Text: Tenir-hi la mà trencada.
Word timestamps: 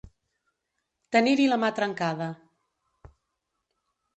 Tenir-hi 1.17 1.45
la 1.51 1.59
mà 1.65 1.71
trencada. 1.81 2.31